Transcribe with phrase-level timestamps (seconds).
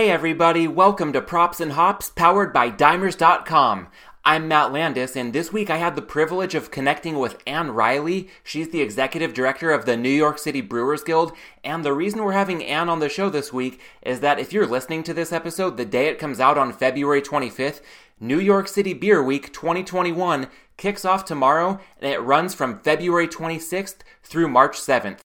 [0.00, 3.88] Hey everybody, welcome to Props and Hops powered by Dimers.com.
[4.24, 8.30] I'm Matt Landis, and this week I had the privilege of connecting with Ann Riley.
[8.42, 11.32] She's the executive director of the New York City Brewers Guild,
[11.62, 14.66] and the reason we're having Ann on the show this week is that if you're
[14.66, 17.82] listening to this episode the day it comes out on February 25th,
[18.18, 20.46] New York City Beer Week 2021
[20.78, 25.18] kicks off tomorrow and it runs from February 26th through March 7th.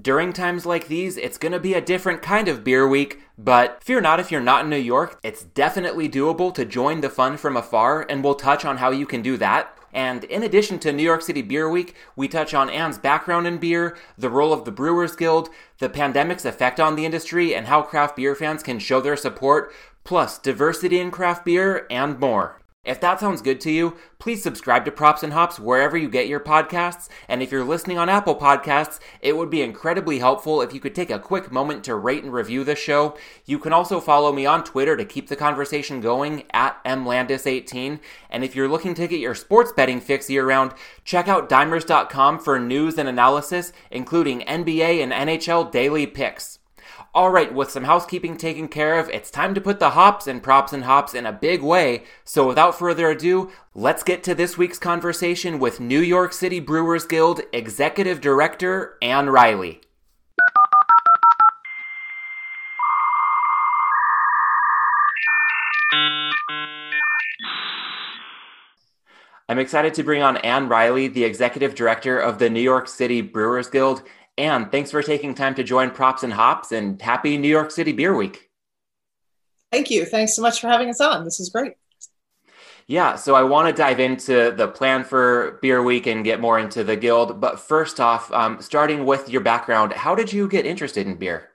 [0.00, 3.84] During times like these, it's going to be a different kind of beer week, but
[3.84, 5.20] fear not if you're not in New York.
[5.22, 9.04] It's definitely doable to join the fun from afar, and we'll touch on how you
[9.04, 9.76] can do that.
[9.92, 13.58] And in addition to New York City Beer Week, we touch on Ann's background in
[13.58, 17.82] beer, the role of the Brewers Guild, the pandemic's effect on the industry, and how
[17.82, 22.61] craft beer fans can show their support, plus diversity in craft beer, and more.
[22.84, 26.26] If that sounds good to you, please subscribe to Props and Hops wherever you get
[26.26, 27.08] your podcasts.
[27.28, 30.92] And if you're listening on Apple Podcasts, it would be incredibly helpful if you could
[30.92, 33.16] take a quick moment to rate and review the show.
[33.44, 38.00] You can also follow me on Twitter to keep the conversation going at mlandis18.
[38.28, 40.72] And if you're looking to get your sports betting fix year round,
[41.04, 46.51] check out dimers.com for news and analysis, including NBA and NHL daily picks.
[47.14, 50.42] All right, with some housekeeping taken care of, it's time to put the hops and
[50.42, 52.04] props and hops in a big way.
[52.24, 57.04] So without further ado, let's get to this week's conversation with New York City Brewers
[57.04, 59.82] Guild Executive Director Ann Riley.
[69.50, 73.20] I'm excited to bring on Ann Riley, the Executive Director of the New York City
[73.20, 74.02] Brewers Guild.
[74.42, 77.92] Ann, thanks for taking time to join Props and Hops and happy New York City
[77.92, 78.50] Beer Week.
[79.70, 80.04] Thank you.
[80.04, 81.24] Thanks so much for having us on.
[81.24, 81.74] This is great.
[82.88, 86.58] Yeah, so I want to dive into the plan for Beer Week and get more
[86.58, 87.40] into the guild.
[87.40, 91.50] But first off, um, starting with your background, how did you get interested in beer?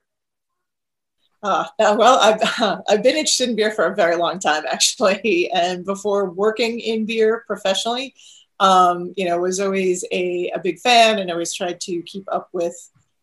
[1.44, 5.51] Uh, well, I've, uh, I've been interested in beer for a very long time, actually.
[5.53, 8.16] And before working in beer professionally,
[8.59, 12.50] um, you know, was always a, a big fan and always tried to keep up
[12.53, 12.75] with,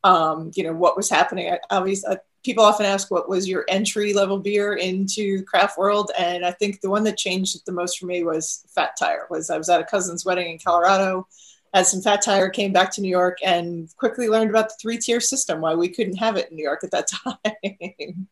[0.05, 1.50] um, you know, what was happening.
[1.50, 6.11] I, always, uh, people often ask what was your entry level beer into craft world.
[6.19, 9.50] And I think the one that changed the most for me was Fat Tire was
[9.50, 11.27] I was at a cousin's wedding in Colorado,
[11.73, 14.99] had some Fat Tire, came back to New York and quickly learned about the three
[14.99, 18.28] tier system, why we couldn't have it in New York at that time.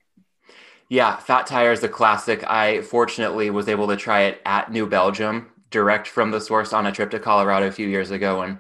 [0.89, 2.45] Yeah, Fat Tire is a classic.
[2.49, 6.87] I fortunately was able to try it at New Belgium direct from the source on
[6.87, 8.43] a trip to Colorado a few years ago.
[8.43, 8.59] And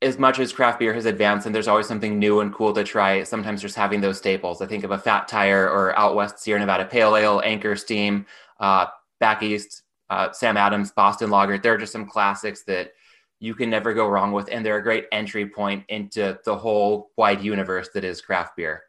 [0.00, 2.84] as much as craft beer has advanced and there's always something new and cool to
[2.84, 4.62] try, sometimes just having those staples.
[4.62, 8.24] I think of a Fat Tire or Out West Sierra Nevada Pale Ale, Anchor Steam,
[8.60, 8.86] uh,
[9.18, 11.58] back east, uh, Sam Adams, Boston Lager.
[11.58, 12.92] There are just some classics that
[13.40, 17.10] you can never go wrong with, and they're a great entry point into the whole
[17.16, 18.82] wide universe that is craft beer.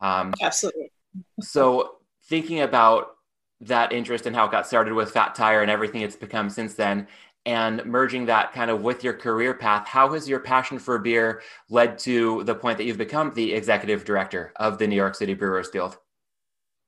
[0.00, 0.92] Um, Absolutely.
[1.40, 3.15] so thinking about
[3.62, 6.74] that interest and how it got started with Fat Tire and everything it's become since
[6.74, 7.06] then,
[7.46, 11.42] and merging that kind of with your career path, how has your passion for beer
[11.70, 15.32] led to the point that you've become the executive director of the New York City
[15.32, 15.96] Brewers Guild?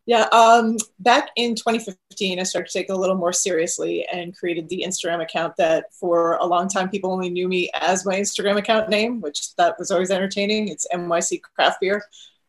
[0.04, 4.34] Yeah, um, back in 2015, I started to take it a little more seriously and
[4.34, 8.14] created the Instagram account that for a long time people only knew me as my
[8.14, 10.68] Instagram account name, which that was always entertaining.
[10.68, 12.02] It's NYC Craft Beer.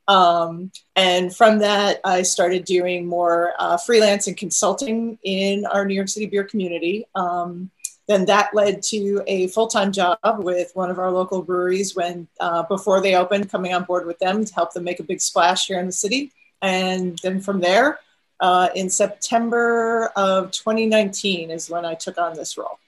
[0.09, 5.93] Um, and from that, I started doing more uh, freelance and consulting in our New
[5.93, 7.05] York City beer community.
[7.13, 7.69] Um,
[8.07, 12.63] then that led to a full-time job with one of our local breweries when uh,
[12.63, 15.67] before they opened, coming on board with them to help them make a big splash
[15.67, 16.31] here in the city.
[16.63, 17.99] And then from there,
[18.39, 22.79] uh, in September of 2019 is when I took on this role.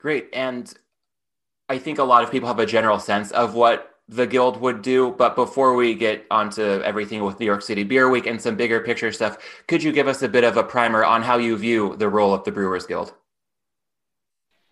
[0.00, 0.30] Great.
[0.32, 0.72] And
[1.68, 4.82] I think a lot of people have a general sense of what the guild would
[4.82, 5.12] do.
[5.12, 8.80] But before we get onto everything with New York City Beer Week and some bigger
[8.80, 11.96] picture stuff, could you give us a bit of a primer on how you view
[11.96, 13.14] the role of the Brewers Guild?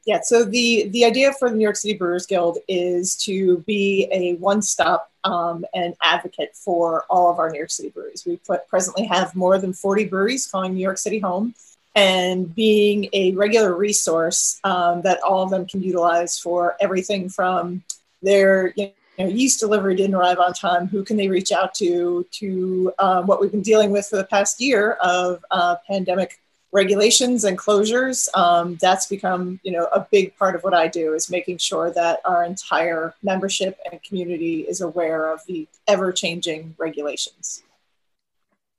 [0.07, 4.07] Yeah, so the the idea for the New York City Brewers Guild is to be
[4.13, 8.25] a one stop um, and advocate for all of our New York City breweries.
[8.27, 11.55] We put, presently have more than 40 breweries calling New York City home
[11.95, 17.83] and being a regular resource um, that all of them can utilize for everything from
[18.21, 20.89] their you know, yeast delivery didn't arrive on time.
[20.89, 22.27] Who can they reach out to?
[22.33, 26.41] To um, what we've been dealing with for the past year of uh, pandemic
[26.73, 28.29] regulations and closures.
[28.37, 31.93] Um, that's become, you know, a big part of what I do is making sure
[31.93, 37.63] that our entire membership and community is aware of the ever-changing regulations.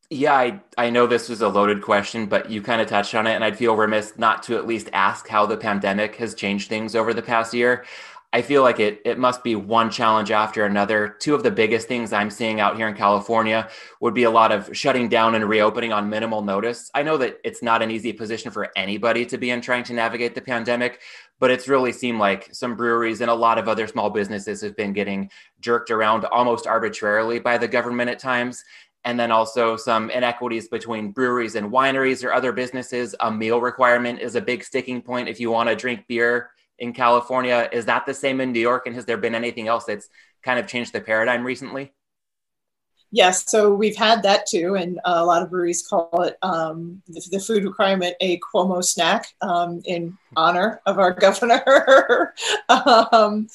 [0.10, 3.28] Yeah, I, I know this was a loaded question, but you kind of touched on
[3.28, 6.68] it, and I'd feel remiss not to at least ask how the pandemic has changed
[6.68, 7.86] things over the past year.
[8.34, 11.16] I feel like it it must be one challenge after another.
[11.20, 13.70] Two of the biggest things I'm seeing out here in California
[14.02, 16.92] would be a lot of shutting down and reopening on minimal notice.
[16.94, 19.94] I know that it's not an easy position for anybody to be in trying to
[19.94, 21.00] navigate the pandemic,
[21.40, 24.76] but it's really seemed like some breweries and a lot of other small businesses have
[24.76, 25.30] been getting
[25.62, 28.64] jerked around almost arbitrarily by the government at times.
[29.06, 33.14] And then also some inequities between breweries and wineries or other businesses.
[33.20, 36.50] A meal requirement is a big sticking point if you want to drink beer
[36.80, 37.70] in California.
[37.72, 38.86] Is that the same in New York?
[38.86, 40.10] And has there been anything else that's
[40.44, 41.94] kind of changed the paradigm recently?
[43.12, 47.26] Yes, so we've had that too, and a lot of breweries call it um, the,
[47.32, 52.34] the, food requirement a Cuomo snack um, in honor of our governor.
[52.68, 53.48] um,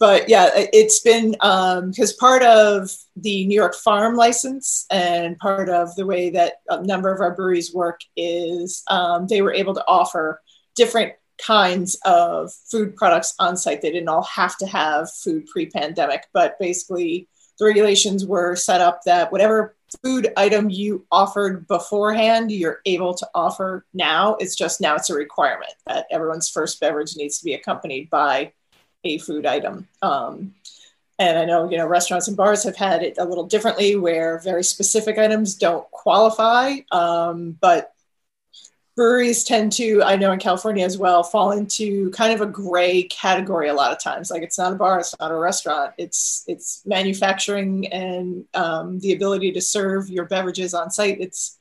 [0.00, 5.68] but yeah, it's been because um, part of the New York farm license and part
[5.68, 9.74] of the way that a number of our breweries work is um, they were able
[9.74, 10.40] to offer
[10.74, 11.12] different
[11.44, 13.82] kinds of food products on site.
[13.82, 17.28] They didn't all have to have food pre pandemic, but basically,
[17.58, 23.28] the regulations were set up that whatever food item you offered beforehand, you're able to
[23.34, 24.36] offer now.
[24.36, 28.52] It's just now it's a requirement that everyone's first beverage needs to be accompanied by
[29.04, 29.88] a food item.
[30.02, 30.54] Um,
[31.18, 34.38] and I know, you know, restaurants and bars have had it a little differently where
[34.38, 36.76] very specific items don't qualify.
[36.90, 37.92] Um, but
[38.96, 43.04] breweries tend to, I know in California as well, fall into kind of a gray
[43.04, 44.30] category a lot of times.
[44.30, 45.94] Like it's not a bar, it's not a restaurant.
[45.98, 51.20] It's it's manufacturing and um, the ability to serve your beverages on site.
[51.20, 51.58] It's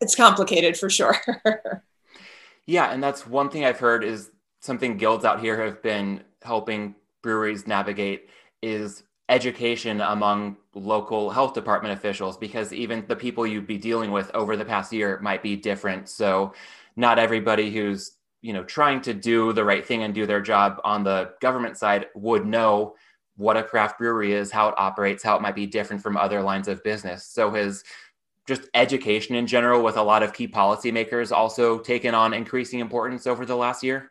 [0.00, 1.16] it's complicated for sure.
[2.66, 4.30] yeah, and that's one thing I've heard is
[4.60, 8.28] something guilds out here have been helping breweries navigate
[8.62, 14.30] is education among local health department officials because even the people you'd be dealing with
[14.34, 16.08] over the past year might be different.
[16.08, 16.52] So
[16.96, 18.12] not everybody who's
[18.42, 21.78] you know trying to do the right thing and do their job on the government
[21.78, 22.94] side would know
[23.36, 26.42] what a craft brewery is how it operates how it might be different from other
[26.42, 27.26] lines of business.
[27.26, 27.84] So his
[28.46, 33.26] just education in general with a lot of key policymakers also taken on increasing importance
[33.26, 34.10] over the last year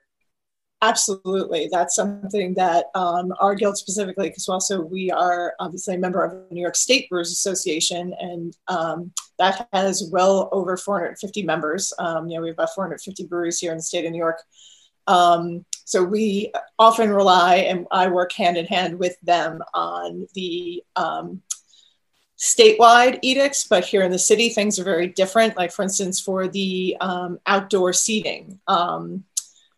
[0.84, 1.70] Absolutely.
[1.72, 6.32] That's something that um, our guild specifically, because also we are obviously a member of
[6.32, 11.94] the New York State Brewers Association, and um, that has well over 450 members.
[12.00, 14.42] Um, you know, we have about 450 breweries here in the state of New York.
[15.08, 20.84] Um, so we often rely, and I work hand in hand with them on the
[20.98, 21.42] um,
[22.38, 25.56] statewide edicts, but here in the city, things are very different.
[25.56, 28.60] Like, for instance, for the um, outdoor seating.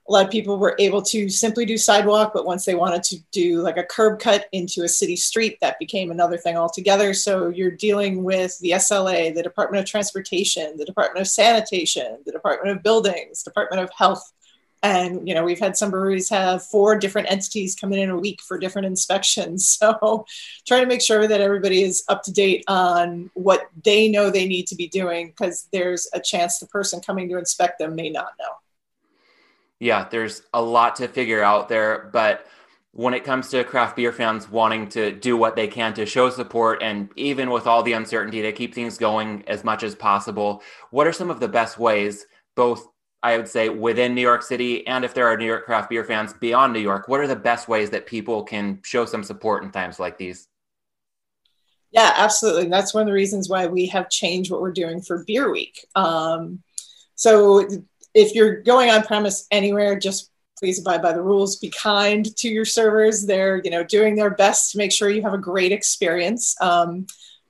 [0.08, 3.18] A lot of people were able to simply do sidewalk, but once they wanted to
[3.32, 7.14] do like a curb cut into a city street, that became another thing altogether.
[7.14, 12.32] So you're dealing with the SLA, the Department of Transportation, the Department of Sanitation, the
[12.32, 14.32] Department of Buildings, Department of Health.
[14.84, 18.42] And you know, we've had some breweries have four different entities coming in a week
[18.42, 19.80] for different inspections.
[19.86, 20.26] So
[20.68, 24.48] trying to make sure that everybody is up to date on what they know they
[24.48, 28.10] need to be doing because there's a chance the person coming to inspect them may
[28.10, 28.46] not know
[29.80, 32.10] yeah, there's a lot to figure out there.
[32.14, 32.46] But
[32.92, 36.30] when it comes to craft beer fans wanting to do what they can to show
[36.30, 40.64] support and even with all the uncertainty to keep things going as much as possible,
[40.92, 42.26] what are some of the best ways,
[42.56, 42.88] both
[43.22, 46.06] I would say within New York City and if there are New York craft beer
[46.06, 49.64] fans beyond New York, what are the best ways that people can show some support
[49.64, 50.48] in times like these?
[51.92, 52.70] Yeah, absolutely.
[52.70, 55.86] That's one of the reasons why we have changed what we're doing for Beer Week.
[55.96, 56.62] Um,
[57.16, 57.68] so
[58.16, 61.58] if you're going on premise anywhere, just please abide by the rules.
[61.58, 63.28] Be kind to your servers.
[63.28, 66.60] They're you know doing their best to make sure you have a great experience.
[66.60, 67.06] Um,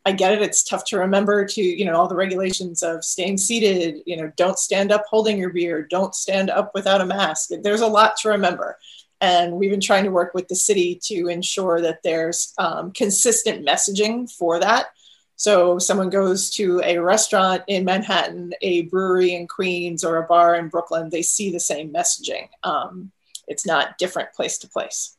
[0.08, 0.42] I get it.
[0.44, 4.32] It's tough to remember to, you know, all the regulations of staying seated, you know,
[4.38, 7.50] don't stand up holding your beer, don't stand up without a mask.
[7.64, 8.78] There's a lot to remember.
[9.20, 13.66] And we've been trying to work with the city to ensure that there's um, consistent
[13.66, 14.88] messaging for that.
[15.36, 20.56] So someone goes to a restaurant in Manhattan, a brewery in Queens, or a bar
[20.56, 22.48] in Brooklyn, they see the same messaging.
[22.64, 23.12] Um,
[23.48, 25.18] it's not different place to place.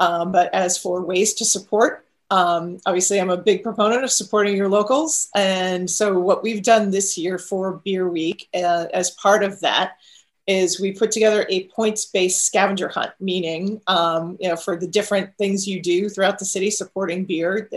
[0.00, 4.56] Um, but as for ways to support, um, obviously, I'm a big proponent of supporting
[4.56, 5.28] your locals.
[5.34, 9.98] And so, what we've done this year for Beer Week, uh, as part of that,
[10.46, 15.36] is we put together a points-based scavenger hunt, meaning, um, you know, for the different
[15.36, 17.68] things you do throughout the city supporting beer,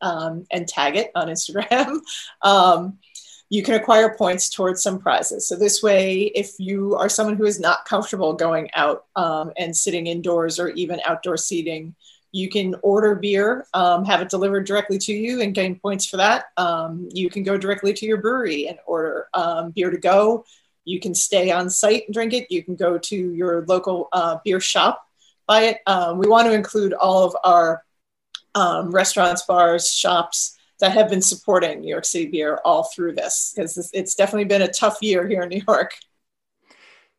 [0.00, 2.00] um, and tag it on Instagram,
[2.42, 2.98] um,
[3.48, 5.48] you can acquire points towards some prizes.
[5.48, 9.76] So this way, if you are someone who is not comfortable going out um, and
[9.76, 11.94] sitting indoors or even outdoor seating,
[12.32, 16.16] you can order beer, um, have it delivered directly to you, and gain points for
[16.18, 16.44] that.
[16.56, 20.44] Um, you can go directly to your brewery and order um, beer to go.
[20.84, 22.48] You can stay on site and drink it.
[22.48, 25.04] You can go to your local uh, beer shop
[25.50, 25.80] buy it.
[25.88, 27.82] Um, we want to include all of our
[28.54, 33.52] um, restaurants, bars, shops that have been supporting New York City beer all through this
[33.54, 35.92] because it's definitely been a tough year here in New York.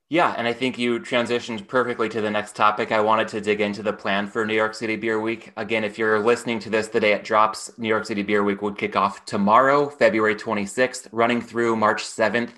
[0.09, 2.91] Yeah, and I think you transitioned perfectly to the next topic.
[2.91, 5.53] I wanted to dig into the plan for New York City Beer Week.
[5.55, 8.61] Again, if you're listening to this the day it drops, New York City Beer Week
[8.61, 12.51] would kick off tomorrow, February 26th, running through March 7th.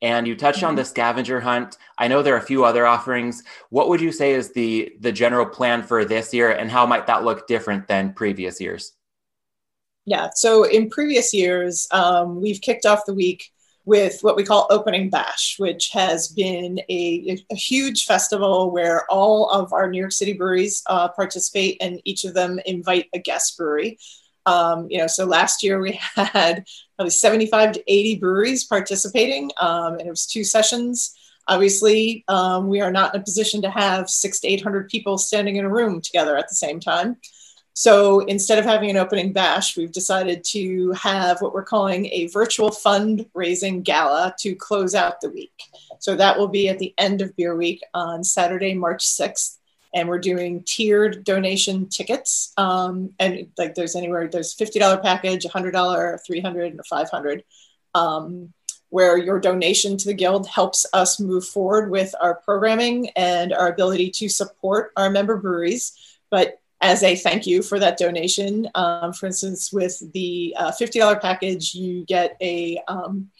[0.00, 0.90] And you touched on the mm-hmm.
[0.90, 1.76] scavenger hunt.
[1.98, 3.42] I know there are a few other offerings.
[3.70, 7.06] What would you say is the the general plan for this year, and how might
[7.08, 8.92] that look different than previous years?
[10.06, 13.52] Yeah, so in previous years, um, we've kicked off the week
[13.88, 19.48] with what we call Opening Bash, which has been a, a huge festival where all
[19.50, 23.56] of our New York City breweries uh, participate and each of them invite a guest
[23.56, 23.98] brewery.
[24.48, 26.64] Um, you know, so last year we had
[26.96, 31.14] probably 75 to 80 breweries participating, um, and it was two sessions.
[31.48, 35.56] Obviously, um, we are not in a position to have six to 800 people standing
[35.56, 37.16] in a room together at the same time.
[37.74, 42.26] So instead of having an opening bash, we've decided to have what we're calling a
[42.28, 45.52] virtual fundraising gala to close out the week.
[46.00, 49.57] So that will be at the end of Beer Week on Saturday, March 6th.
[49.94, 52.52] And we're doing tiered donation tickets.
[52.56, 57.44] Um, and like there's anywhere, there's $50 package, $100, 300 and a 500
[57.94, 58.52] um,
[58.90, 63.68] where your donation to the guild helps us move forward with our programming and our
[63.68, 65.92] ability to support our member breweries.
[66.30, 68.68] But as a thank you for that donation.
[68.74, 73.30] Um, for instance, with the uh, $50 package, you get a, um,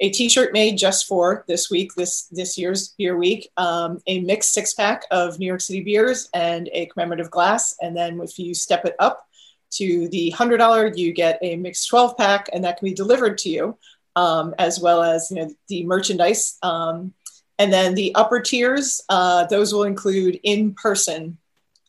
[0.00, 4.52] a t-shirt made just for this week, this, this year's beer week, um, a mixed
[4.52, 7.76] six pack of New York City beers and a commemorative glass.
[7.82, 9.26] And then if you step it up
[9.72, 13.50] to the $100, you get a mixed 12 pack and that can be delivered to
[13.50, 13.78] you
[14.16, 16.58] um, as well as, you know, the merchandise.
[16.62, 17.12] Um,
[17.58, 21.36] and then the upper tiers, uh, those will include in-person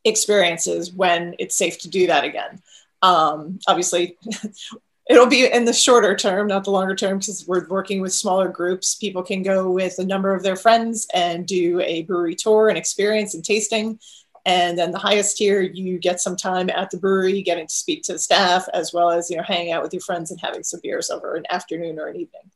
[0.04, 2.62] experiences when it's safe to do that again.
[3.02, 4.18] Um, obviously,
[5.10, 8.48] it'll be in the shorter term, not the longer term, because we're working with smaller
[8.48, 8.96] groups.
[8.96, 12.78] People can go with a number of their friends and do a brewery tour and
[12.78, 14.00] experience and tasting.
[14.46, 18.04] And then the highest tier, you get some time at the brewery, getting to speak
[18.04, 20.64] to the staff, as well as you know hanging out with your friends and having
[20.64, 22.50] some beers over an afternoon or an evening.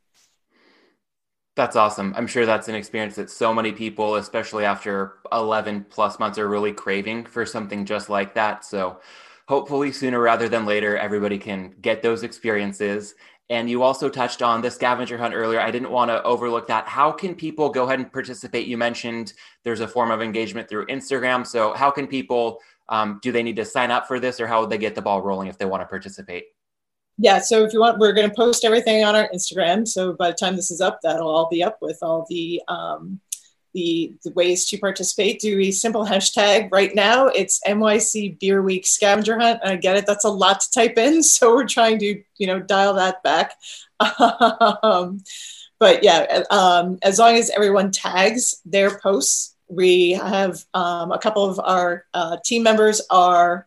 [1.54, 2.12] That's awesome.
[2.16, 6.48] I'm sure that's an experience that so many people, especially after 11 plus months, are
[6.48, 8.64] really craving for something just like that.
[8.64, 9.00] So,
[9.48, 13.14] hopefully, sooner rather than later, everybody can get those experiences.
[13.48, 15.60] And you also touched on the scavenger hunt earlier.
[15.60, 16.88] I didn't want to overlook that.
[16.88, 18.66] How can people go ahead and participate?
[18.66, 21.46] You mentioned there's a form of engagement through Instagram.
[21.46, 24.60] So, how can people um, do they need to sign up for this or how
[24.60, 26.44] would they get the ball rolling if they want to participate?
[27.18, 29.88] yeah, so if you want, we're going to post everything on our Instagram.
[29.88, 33.20] So by the time this is up, that'll all be up with all the um,
[33.76, 35.38] the, the ways to participate.
[35.38, 37.26] Do a simple hashtag right now.
[37.26, 39.60] It's NYC Beer Week Scavenger Hunt.
[39.62, 40.06] I get it.
[40.06, 43.52] That's a lot to type in, so we're trying to you know dial that back.
[44.82, 45.22] um,
[45.78, 51.44] but yeah, um, as long as everyone tags their posts, we have um, a couple
[51.44, 53.66] of our uh, team members are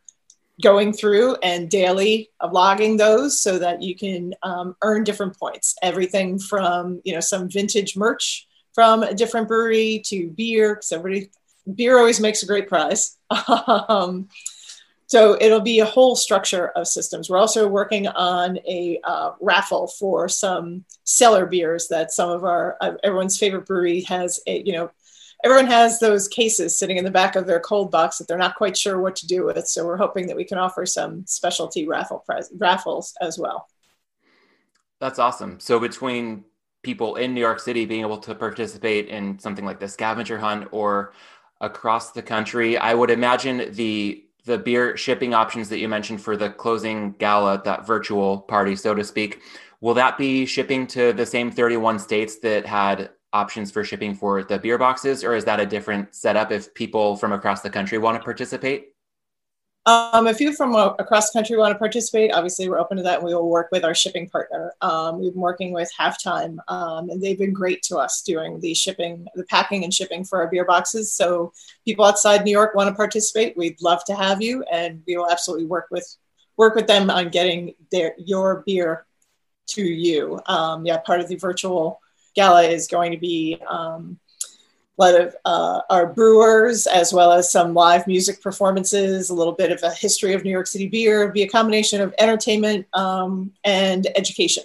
[0.59, 5.75] going through and daily logging those so that you can um, earn different points.
[5.83, 8.47] Everything from you know some vintage merch
[8.79, 11.29] from a different brewery to beer, because everybody
[11.75, 13.17] beer always makes a great prize.
[13.89, 14.29] um,
[15.05, 17.29] so it'll be a whole structure of systems.
[17.29, 22.77] We're also working on a uh, raffle for some cellar beers that some of our
[22.79, 24.39] uh, everyone's favorite brewery has.
[24.47, 24.91] A, you know,
[25.43, 28.55] everyone has those cases sitting in the back of their cold box that they're not
[28.55, 29.67] quite sure what to do with.
[29.67, 32.23] So we're hoping that we can offer some specialty raffle
[32.55, 33.67] raffles as well.
[35.01, 35.59] That's awesome.
[35.59, 36.45] So between
[36.83, 40.67] people in New York City being able to participate in something like the scavenger hunt
[40.71, 41.13] or
[41.61, 46.35] across the country, I would imagine the the beer shipping options that you mentioned for
[46.35, 49.41] the closing gala, that virtual party, so to speak,
[49.81, 54.43] will that be shipping to the same 31 states that had options for shipping for
[54.43, 57.97] the beer boxes, or is that a different setup if people from across the country
[57.97, 58.93] want to participate?
[59.89, 63.15] Um, if you from across the country want to participate, obviously we're open to that.
[63.15, 64.71] And we will work with our shipping partner.
[64.81, 68.75] Um, we've been working with Halftime, um, and they've been great to us doing the
[68.75, 71.11] shipping, the packing and shipping for our beer boxes.
[71.11, 71.53] So
[71.85, 75.27] people outside New York want to participate, we'd love to have you, and we will
[75.27, 76.07] absolutely work with
[76.55, 79.07] work with them on getting their your beer
[79.69, 80.39] to you.
[80.45, 81.99] Um, yeah, part of the virtual
[82.35, 84.19] gala is going to be um,
[84.99, 89.53] a lot of uh, our brewers, as well as some live music performances, a little
[89.53, 92.85] bit of a history of New York City beer, It'll be a combination of entertainment
[92.93, 94.63] um, and education.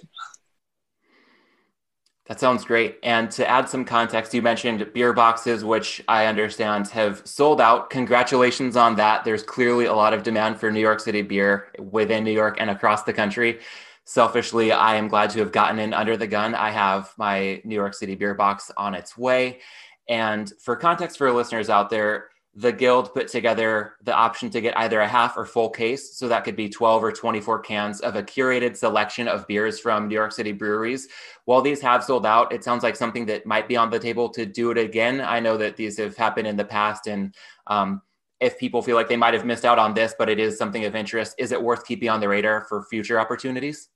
[2.27, 2.97] That sounds great.
[3.03, 7.91] And to add some context, you mentioned beer boxes, which I understand have sold out.
[7.91, 9.23] Congratulations on that.
[9.23, 12.71] There's clearly a lot of demand for New York City beer within New York and
[12.71, 13.59] across the country.
[14.05, 16.55] Selfishly, I am glad to have gotten in under the gun.
[16.55, 19.59] I have my New York City beer box on its way.
[20.07, 24.77] And for context for listeners out there, the guild put together the option to get
[24.77, 26.17] either a half or full case.
[26.17, 30.07] So that could be 12 or 24 cans of a curated selection of beers from
[30.07, 31.09] New York City breweries.
[31.43, 34.29] While these have sold out, it sounds like something that might be on the table
[34.29, 35.19] to do it again.
[35.19, 37.07] I know that these have happened in the past.
[37.07, 37.35] And
[37.67, 38.01] um,
[38.39, 40.85] if people feel like they might have missed out on this, but it is something
[40.85, 43.89] of interest, is it worth keeping on the radar for future opportunities?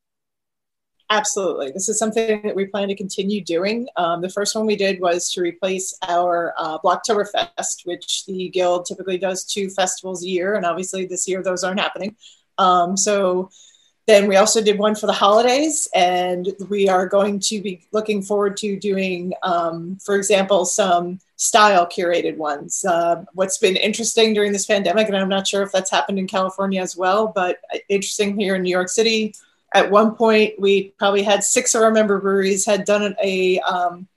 [1.12, 1.72] Absolutely.
[1.72, 3.88] This is something that we plan to continue doing.
[3.96, 8.86] Um, the first one we did was to replace our uh, Blocktoberfest, which the Guild
[8.86, 10.54] typically does two festivals a year.
[10.54, 12.16] And obviously this year those aren't happening.
[12.60, 13.50] Um, so
[14.06, 15.88] then we also did one for the holidays.
[15.96, 21.88] And we are going to be looking forward to doing, um, for example, some style
[21.88, 22.86] curated ones.
[22.86, 26.28] Uh, what's been interesting during this pandemic, and I'm not sure if that's happened in
[26.28, 29.34] California as well, but interesting here in New York City
[29.74, 34.08] at one point we probably had six of our member breweries had done a um,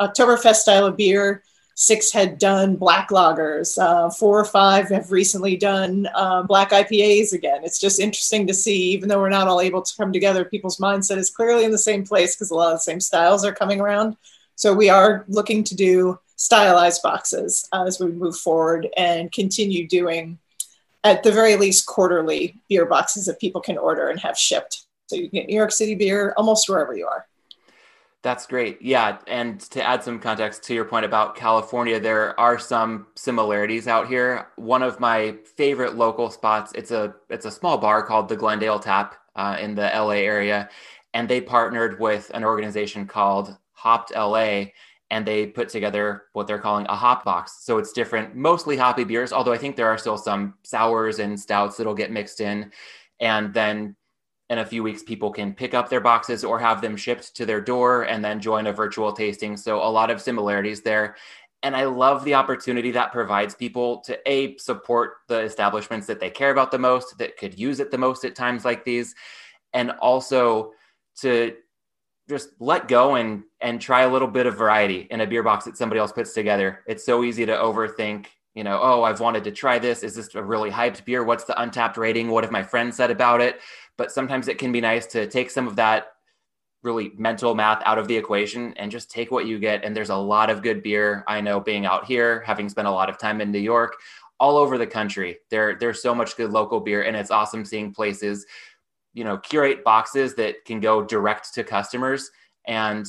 [0.00, 1.42] Oktoberfest style of beer.
[1.76, 3.76] Six had done black lagers.
[3.78, 7.64] Uh, four or five have recently done uh, black IPAs again.
[7.64, 10.78] It's just interesting to see, even though we're not all able to come together, people's
[10.78, 13.52] mindset is clearly in the same place because a lot of the same styles are
[13.52, 14.16] coming around.
[14.54, 20.38] So we are looking to do stylized boxes as we move forward and continue doing
[21.04, 24.86] at the very least quarterly beer boxes that people can order and have shipped.
[25.06, 27.26] So you get New York City beer almost wherever you are.
[28.22, 28.80] That's great.
[28.80, 29.18] Yeah.
[29.26, 34.08] And to add some context to your point about California, there are some similarities out
[34.08, 34.48] here.
[34.56, 38.78] One of my favorite local spots, it's a it's a small bar called the Glendale
[38.78, 40.70] Tap uh, in the LA area.
[41.12, 44.68] And they partnered with an organization called Hopped LA
[45.10, 47.58] and they put together what they're calling a hop box.
[47.60, 51.38] So it's different, mostly hoppy beers, although I think there are still some sours and
[51.38, 52.72] stouts that'll get mixed in.
[53.20, 53.96] And then
[54.50, 57.46] in a few weeks, people can pick up their boxes or have them shipped to
[57.46, 59.56] their door and then join a virtual tasting.
[59.56, 61.16] So a lot of similarities there.
[61.62, 66.28] And I love the opportunity that provides people to A, support the establishments that they
[66.28, 69.14] care about the most, that could use it the most at times like these,
[69.72, 70.72] and also
[71.20, 71.54] to
[72.28, 75.64] just let go and and try a little bit of variety in a beer box
[75.64, 76.80] that somebody else puts together.
[76.86, 80.02] It's so easy to overthink, you know, oh, I've wanted to try this.
[80.02, 81.24] Is this a really hyped beer?
[81.24, 82.28] What's the Untappd rating?
[82.28, 83.60] What have my friends said about it?
[83.96, 86.08] But sometimes it can be nice to take some of that
[86.82, 89.84] really mental math out of the equation and just take what you get.
[89.84, 91.24] And there's a lot of good beer.
[91.26, 93.96] I know being out here, having spent a lot of time in New York,
[94.40, 97.94] all over the country, there there's so much good local beer, and it's awesome seeing
[97.94, 98.44] places
[99.14, 102.30] you know curate boxes that can go direct to customers.
[102.66, 103.06] And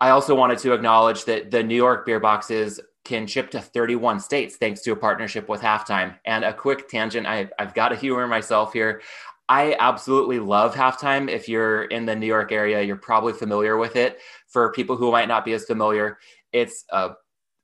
[0.00, 4.20] i also wanted to acknowledge that the new york beer boxes can ship to 31
[4.20, 6.14] states thanks to a partnership with halftime.
[6.24, 9.02] And a quick tangent I, i've got to humor myself here.
[9.50, 11.30] I absolutely love halftime.
[11.30, 14.18] If you're in the new york area you're probably familiar with it.
[14.46, 16.18] For people who might not be as familiar
[16.52, 17.10] it's a,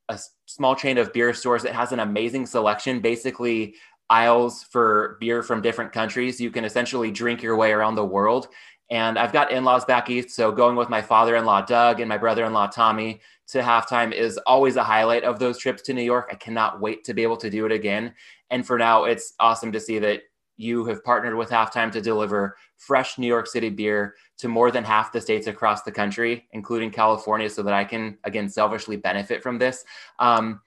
[0.09, 3.75] a small chain of beer stores that has an amazing selection basically
[4.15, 6.41] aisles for beer from different countries.
[6.41, 8.47] You can essentially drink your way around the world.
[8.91, 10.31] And I've got in laws back east.
[10.31, 13.61] So going with my father in law, Doug, and my brother in law, Tommy, to
[13.61, 16.29] halftime is always a highlight of those trips to New York.
[16.31, 18.15] I cannot wait to be able to do it again.
[18.51, 20.23] And for now, it's awesome to see that
[20.57, 24.85] you have partnered with halftime to deliver fresh New York City beer to more than
[24.85, 29.43] half the states across the country, including California, so that I can, again, selfishly benefit
[29.43, 29.85] from this.
[30.19, 30.61] Um,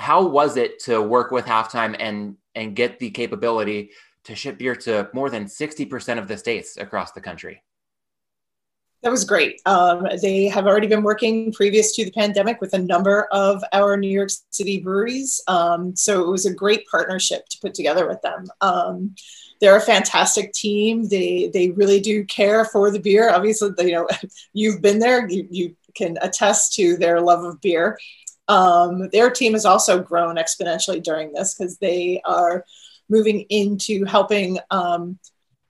[0.00, 3.90] how was it to work with halftime and and get the capability
[4.24, 7.62] to ship beer to more than 60% of the states across the country
[9.02, 9.62] that was great.
[9.64, 13.96] Um, they have already been working previous to the pandemic with a number of our
[13.96, 15.42] New York City breweries.
[15.48, 18.46] Um, so it was a great partnership to put together with them.
[18.60, 19.14] Um,
[19.60, 21.08] they're a fantastic team.
[21.08, 23.30] They they really do care for the beer.
[23.30, 24.08] Obviously, you know
[24.52, 25.28] you've been there.
[25.28, 27.98] You, you can attest to their love of beer.
[28.50, 32.64] Um, their team has also grown exponentially during this because they are
[33.08, 35.20] moving into helping um,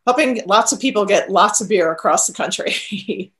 [0.06, 3.34] helping lots of people get lots of beer across the country.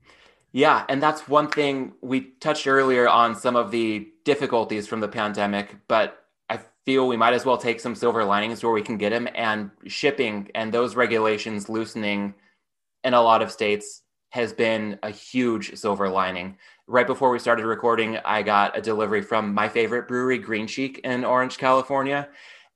[0.52, 5.08] yeah, and that's one thing we touched earlier on some of the difficulties from the
[5.08, 8.96] pandemic, but I feel we might as well take some silver linings where we can
[8.96, 12.32] get them and shipping and those regulations loosening
[13.04, 14.00] in a lot of states
[14.30, 19.22] has been a huge silver lining right before we started recording, I got a delivery
[19.22, 22.28] from my favorite brewery, Green Cheek in Orange, California.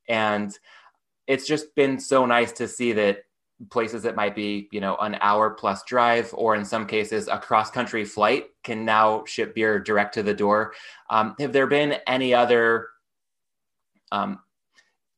[0.08, 0.56] And
[1.26, 3.24] it's just been so nice to see that
[3.70, 7.36] places that might be you know an hour plus drive or in some cases a
[7.36, 10.72] cross country flight can now ship beer direct to the door
[11.10, 12.86] um, have there been any other
[14.12, 14.38] um,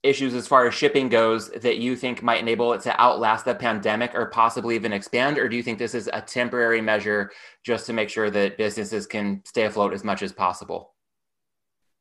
[0.03, 3.55] issues as far as shipping goes that you think might enable it to outlast the
[3.55, 7.31] pandemic or possibly even expand or do you think this is a temporary measure
[7.65, 10.95] just to make sure that businesses can stay afloat as much as possible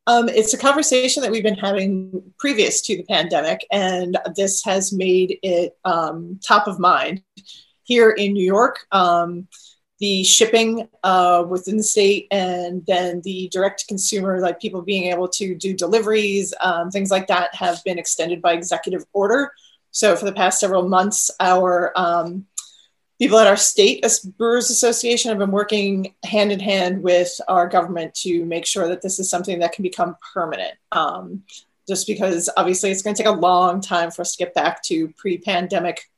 [0.09, 4.91] um, it's a conversation that we've been having previous to the pandemic, and this has
[4.91, 7.21] made it um, top of mind
[7.83, 8.87] here in New York.
[8.91, 9.47] Um,
[9.99, 15.27] the shipping uh, within the state, and then the direct consumer, like people being able
[15.27, 19.51] to do deliveries, um, things like that, have been extended by executive order.
[19.91, 22.45] So, for the past several months, our um,
[23.19, 24.05] people at our state
[24.37, 29.01] brewers association have been working hand in hand with our government to make sure that
[29.01, 31.43] this is something that can become permanent um,
[31.87, 34.81] just because obviously it's going to take a long time for us to get back
[34.83, 36.08] to pre-pandemic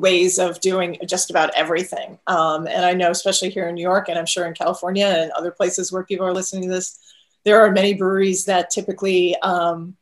[0.00, 2.18] ways of doing just about everything.
[2.26, 5.30] Um, and i know especially here in new york and i'm sure in california and
[5.32, 6.98] other places where people are listening to this
[7.44, 9.96] there are many breweries that typically um,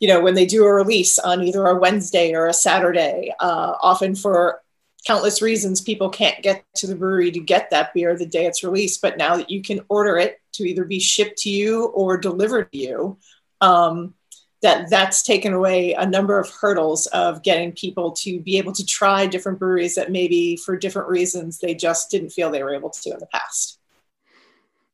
[0.00, 3.74] you know when they do a release on either a wednesday or a saturday uh,
[3.80, 4.62] often for
[5.06, 8.62] countless reasons people can't get to the brewery to get that beer the day it's
[8.62, 9.02] released.
[9.02, 12.70] But now that you can order it to either be shipped to you or delivered
[12.72, 13.18] to you
[13.60, 14.14] um,
[14.62, 18.86] that that's taken away a number of hurdles of getting people to be able to
[18.86, 22.90] try different breweries that maybe for different reasons they just didn't feel they were able
[22.90, 23.78] to in the past.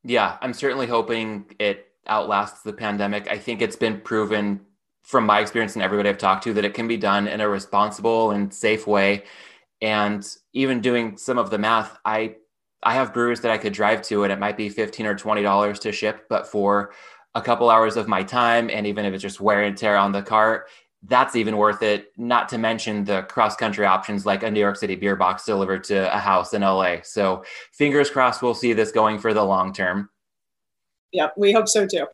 [0.02, 3.30] Yeah i'm certainly hoping it outlasts the pandemic.
[3.30, 4.60] I think it's been proven
[5.02, 7.48] from my experience and everybody i've talked to that it can be done in a
[7.48, 9.24] responsible and safe way.
[9.80, 12.34] And even doing some of the math i
[12.82, 15.42] i have breweries that i could drive to and it might be 15 or 20
[15.42, 16.92] dollars to ship but for
[17.34, 20.12] a couple hours of my time and even if it's just wear and tear on
[20.12, 20.66] the car
[21.04, 24.76] that's even worth it not to mention the cross country options like a new york
[24.76, 28.90] city beer box delivered to a house in la so fingers crossed we'll see this
[28.90, 30.08] going for the long term
[31.12, 32.06] yeah we hope so too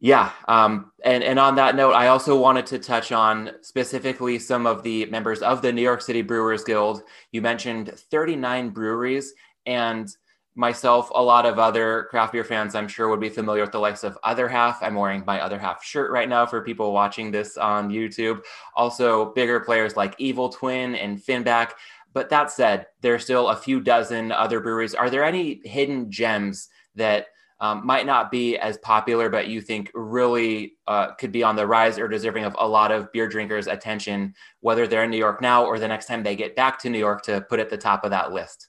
[0.00, 0.30] yeah.
[0.46, 4.82] Um, and, and on that note, I also wanted to touch on specifically some of
[4.82, 7.02] the members of the New York City Brewers Guild.
[7.32, 9.34] You mentioned 39 breweries,
[9.66, 10.08] and
[10.54, 13.78] myself, a lot of other craft beer fans, I'm sure, would be familiar with the
[13.78, 14.82] likes of Other Half.
[14.82, 18.42] I'm wearing my Other Half shirt right now for people watching this on YouTube.
[18.74, 21.72] Also, bigger players like Evil Twin and Finback.
[22.12, 24.94] But that said, there's still a few dozen other breweries.
[24.94, 27.26] Are there any hidden gems that
[27.60, 31.66] um, might not be as popular, but you think really uh, could be on the
[31.66, 35.40] rise or deserving of a lot of beer drinkers' attention, whether they're in New York
[35.40, 37.76] now or the next time they get back to New York to put at the
[37.76, 38.68] top of that list?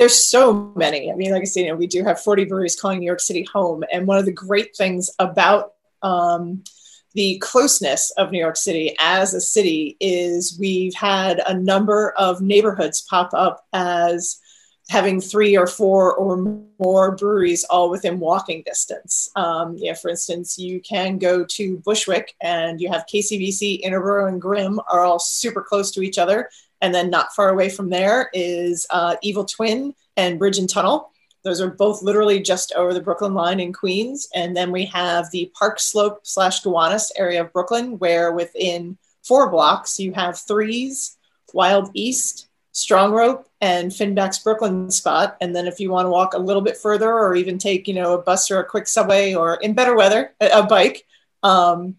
[0.00, 1.12] There's so many.
[1.12, 3.20] I mean, like I said, you know, we do have 40 breweries calling New York
[3.20, 3.84] City home.
[3.92, 6.64] And one of the great things about um,
[7.12, 12.40] the closeness of New York City as a city is we've had a number of
[12.40, 14.40] neighborhoods pop up as
[14.88, 19.30] having three or four or more breweries all within walking distance.
[19.36, 24.40] Um, yeah, for instance, you can go to Bushwick and you have KCBC, Interborough, and
[24.40, 26.48] Grimm are all super close to each other.
[26.80, 31.10] And then not far away from there is uh, Evil Twin and Bridge and Tunnel.
[31.42, 34.28] Those are both literally just over the Brooklyn line in Queens.
[34.34, 39.50] And then we have the Park Slope slash Gowanus area of Brooklyn, where within four
[39.50, 41.16] blocks you have Threes,
[41.54, 45.36] Wild East, Strong Rope and Finback's Brooklyn spot.
[45.40, 47.94] And then if you want to walk a little bit further or even take, you
[47.94, 51.04] know, a bus or a quick subway or in better weather, a, a bike,
[51.42, 51.96] um,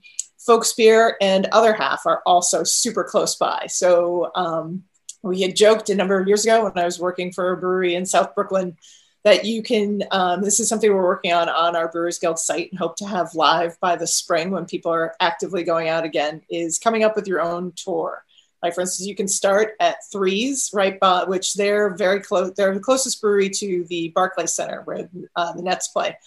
[0.47, 3.67] Folksbier and Other Half are also super close by.
[3.67, 4.83] So um,
[5.21, 7.95] we had joked a number of years ago when I was working for a brewery
[7.95, 8.77] in South Brooklyn
[9.23, 12.71] that you can, um, this is something we're working on on our Brewers Guild site
[12.71, 16.41] and hope to have live by the spring when people are actively going out again,
[16.49, 18.25] is coming up with your own tour.
[18.63, 22.53] Like for instance, you can start at Threes, right, by, which they're very close.
[22.55, 26.17] They're the closest brewery to the Barclays Center where uh, the Nets play.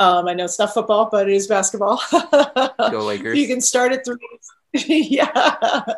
[0.00, 2.00] Um, I know it's not football, but it is basketball.
[2.90, 3.38] Go Lakers!
[3.38, 4.18] you can start at three.
[4.72, 5.94] yeah,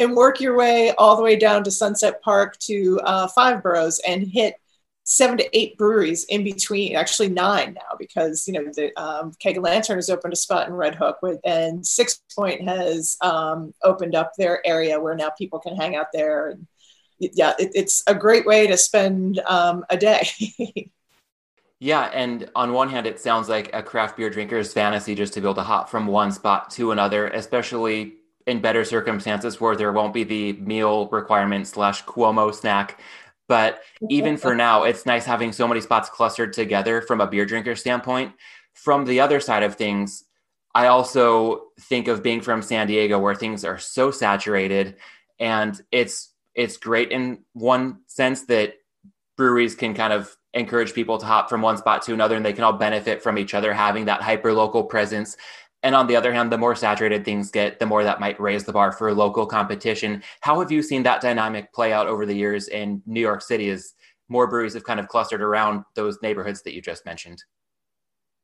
[0.00, 4.00] and work your way all the way down to Sunset Park to uh, Five Boroughs
[4.06, 4.56] and hit
[5.04, 9.56] seven to eight breweries in between, actually nine now, because you know the um, Keg
[9.58, 11.84] Lantern has opened a spot in Red Hook, with, and
[12.34, 16.48] Point has um, opened up their area where now people can hang out there.
[16.48, 16.66] And
[17.18, 20.28] yeah, it, it's a great way to spend um, a day.
[21.80, 25.40] yeah, and on one hand, it sounds like a craft beer drinker's fantasy just to
[25.40, 28.14] be able to hop from one spot to another, especially
[28.46, 33.00] in better circumstances where there won't be the meal requirement slash Cuomo snack
[33.48, 37.46] but even for now, it's nice having so many spots clustered together from a beer
[37.46, 38.32] drinker standpoint.
[38.74, 40.24] From the other side of things,
[40.74, 44.96] I also think of being from San Diego where things are so saturated
[45.38, 48.74] and it's it's great in one sense that
[49.36, 52.52] breweries can kind of encourage people to hop from one spot to another and they
[52.52, 55.36] can all benefit from each other having that hyper local presence.
[55.82, 58.64] And on the other hand the more saturated things get the more that might raise
[58.64, 60.22] the bar for local competition.
[60.40, 63.68] How have you seen that dynamic play out over the years in new york city
[63.70, 63.92] as
[64.28, 67.44] more breweries have kind of clustered around those neighborhoods that you just mentioned?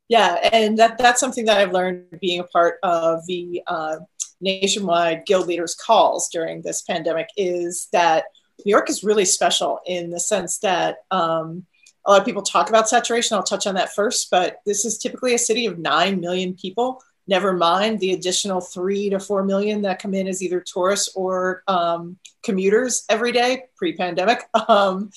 [0.08, 3.96] Yeah and that, that's something that i've learned being a part of the uh,
[4.42, 8.24] nationwide guild leaders calls during this pandemic is that
[8.64, 11.66] New York is really special in the sense that um,
[12.04, 13.36] a lot of people talk about saturation.
[13.36, 17.02] I'll touch on that first, but this is typically a city of 9 million people.
[17.28, 21.62] Never mind the additional three to four million that come in as either tourists or
[21.68, 24.42] um, commuters every day pre pandemic.
[24.68, 25.10] Um,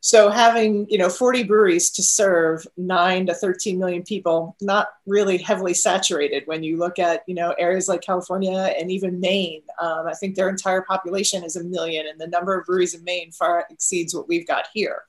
[0.00, 5.36] so having you know 40 breweries to serve 9 to 13 million people not really
[5.36, 10.06] heavily saturated when you look at you know areas like california and even maine um,
[10.06, 13.30] i think their entire population is a million and the number of breweries in maine
[13.30, 15.02] far exceeds what we've got here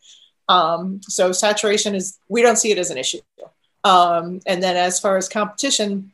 [0.52, 3.20] um, so saturation is we don't see it as an issue
[3.84, 6.12] um, and then as far as competition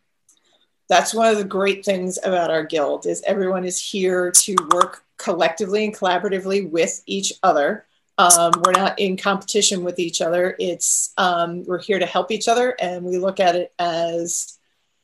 [0.90, 5.04] that's one of the great things about our guild is everyone is here to work
[5.18, 7.86] collectively and collaboratively with each other
[8.18, 10.56] um, we're not in competition with each other.
[10.60, 14.58] It's um, we're here to help each other, and we look at it as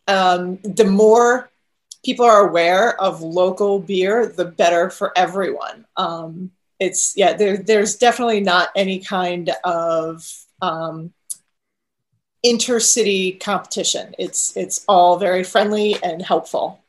[0.07, 1.49] um, the more
[2.03, 5.85] people are aware of local beer, the better for everyone.
[5.95, 6.51] Um,
[6.83, 10.29] it's yeah, there, there's definitely not any kind of
[10.61, 11.13] um,
[12.45, 14.13] intercity competition.
[14.19, 16.79] It's it's all very friendly and helpful.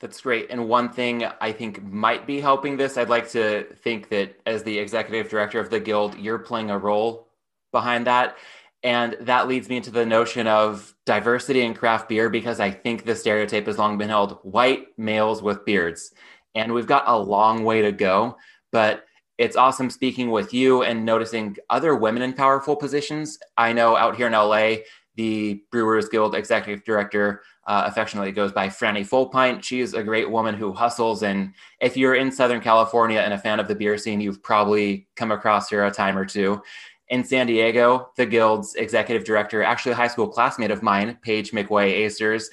[0.00, 0.46] That's great.
[0.50, 4.62] And one thing I think might be helping this, I'd like to think that as
[4.62, 7.26] the executive director of the guild, you're playing a role
[7.72, 8.36] behind that.
[8.84, 13.04] And that leads me into the notion of diversity in craft beer because I think
[13.04, 16.12] the stereotype has long been held white males with beards.
[16.58, 18.36] And we've got a long way to go.
[18.72, 19.04] But
[19.38, 23.38] it's awesome speaking with you and noticing other women in powerful positions.
[23.56, 24.78] I know out here in LA,
[25.14, 29.62] the Brewers Guild executive director uh, affectionately goes by Franny Fullpint.
[29.62, 31.22] She's a great woman who hustles.
[31.22, 35.06] And if you're in Southern California and a fan of the beer scene, you've probably
[35.16, 36.62] come across her a time or two.
[37.08, 41.52] In San Diego, the Guild's executive director, actually a high school classmate of mine, Paige
[41.52, 42.44] McWilliams Acers.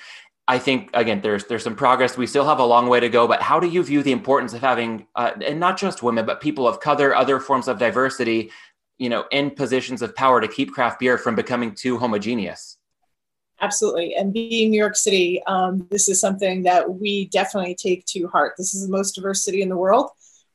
[0.47, 2.17] I think again, there's there's some progress.
[2.17, 4.53] We still have a long way to go, but how do you view the importance
[4.53, 8.51] of having, uh, and not just women, but people of color, other forms of diversity
[8.97, 12.77] you know, in positions of power to keep craft beer from becoming too homogeneous.
[13.61, 14.15] Absolutely.
[14.15, 18.53] And being New York City, um, this is something that we definitely take to heart.
[18.57, 20.11] This is the most diverse city in the world.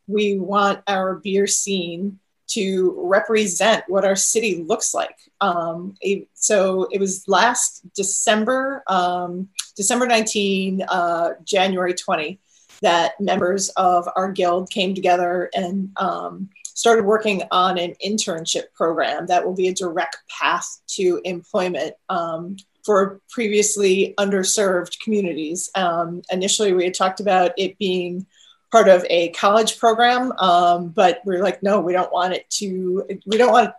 [0.06, 2.18] We want our beer scene
[2.50, 5.16] to represent what our city looks like.
[5.40, 12.38] Um, it, so it was last December, um, December 19, uh, January 20,
[12.82, 19.26] that members of our guild came together and um, started working on an internship program
[19.26, 25.70] that will be a direct path to employment um, for previously underserved communities.
[25.74, 28.26] Um, initially, we had talked about it being
[28.70, 33.06] part of a college program, um, but we're like, no, we don't want it to,
[33.26, 33.74] we don't want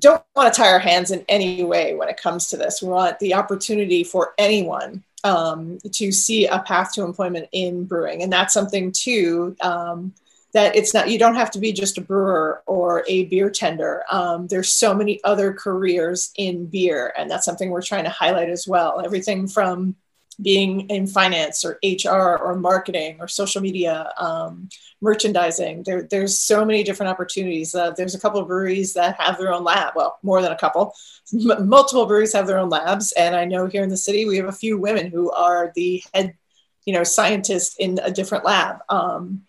[0.00, 2.82] don't want to tie our hands in any way when it comes to this.
[2.82, 8.22] We want the opportunity for anyone um, to see a path to employment in brewing.
[8.22, 10.12] And that's something too um,
[10.54, 14.04] that it's not you don't have to be just a brewer or a beer tender
[14.10, 18.48] um, there's so many other careers in beer and that's something we're trying to highlight
[18.48, 19.94] as well everything from
[20.42, 24.68] being in finance or hr or marketing or social media um,
[25.00, 25.82] merchandising.
[25.84, 27.74] There, there's so many different opportunities.
[27.74, 29.94] Uh, there's a couple of breweries that have their own lab.
[29.94, 30.94] Well more than a couple.
[31.32, 33.12] M- multiple breweries have their own labs.
[33.12, 36.02] And i know here in the city we have a few women who are the
[36.12, 36.34] head
[36.84, 38.78] you know scientist in a different lab.
[38.88, 39.42] Um,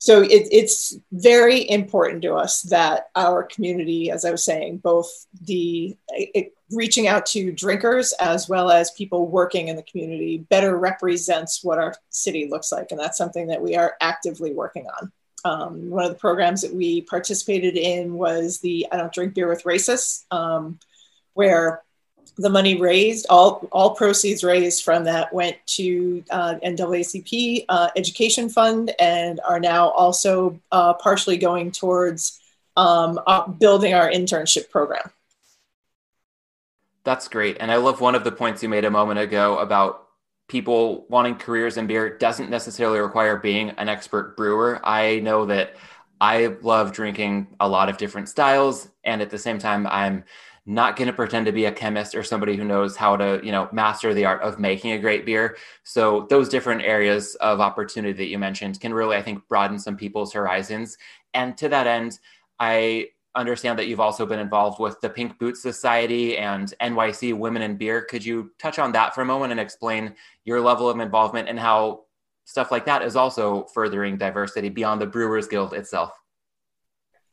[0.00, 5.26] so it, it's very important to us that our community, as I was saying, both
[5.42, 10.78] the it, reaching out to drinkers as well as people working in the community better
[10.78, 12.90] represents what our city looks like.
[12.90, 15.12] And that's something that we are actively working on.
[15.44, 19.48] Um, one of the programs that we participated in was the I Don't Drink Beer
[19.48, 20.78] with Racists, um,
[21.34, 21.82] where
[22.40, 28.48] the money raised, all, all proceeds raised from that went to uh, NAACP uh, Education
[28.48, 32.40] Fund and are now also uh, partially going towards
[32.76, 35.10] um, uh, building our internship program.
[37.04, 37.58] That's great.
[37.60, 40.06] And I love one of the points you made a moment ago about
[40.48, 44.80] people wanting careers in beer doesn't necessarily require being an expert brewer.
[44.82, 45.76] I know that
[46.22, 48.88] I love drinking a lot of different styles.
[49.04, 50.24] And at the same time, I'm
[50.66, 53.50] not going to pretend to be a chemist or somebody who knows how to, you
[53.50, 55.56] know, master the art of making a great beer.
[55.84, 59.96] So those different areas of opportunity that you mentioned can really, I think, broaden some
[59.96, 60.98] people's horizons.
[61.34, 62.18] And to that end,
[62.58, 67.62] I understand that you've also been involved with the Pink Boots Society and NYC Women
[67.62, 68.02] in Beer.
[68.02, 71.58] Could you touch on that for a moment and explain your level of involvement and
[71.58, 72.02] how
[72.44, 76.19] stuff like that is also furthering diversity beyond the Brewers Guild itself?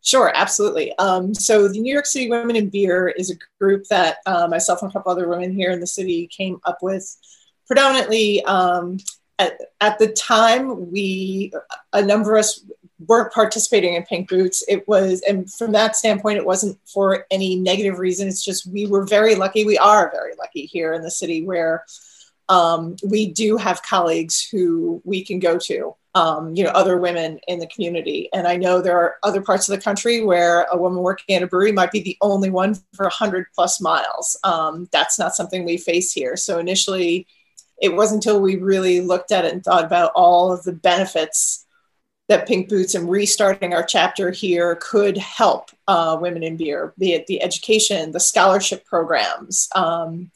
[0.01, 0.97] Sure, absolutely.
[0.97, 4.81] Um, so the New York City Women in Beer is a group that uh, myself
[4.81, 7.17] and a couple other women here in the city came up with.
[7.65, 8.97] Predominantly, um,
[9.39, 11.51] at, at the time, we
[11.93, 12.63] a number of us
[13.05, 14.63] weren't participating in Pink Boots.
[14.67, 18.27] It was, and from that standpoint, it wasn't for any negative reason.
[18.27, 19.65] It's just we were very lucky.
[19.65, 21.83] We are very lucky here in the city where
[22.49, 25.95] um, we do have colleagues who we can go to.
[26.15, 28.27] Um, you know, other women in the community.
[28.33, 31.43] And I know there are other parts of the country where a woman working at
[31.43, 34.35] a brewery might be the only one for 100 plus miles.
[34.43, 36.35] Um, that's not something we face here.
[36.35, 37.27] So initially,
[37.79, 41.67] it wasn't until we really looked at it and thought about all of the benefits
[42.27, 47.13] that Pink Boots and restarting our chapter here could help uh, women in beer, be
[47.13, 50.31] it the education, the scholarship programs, um,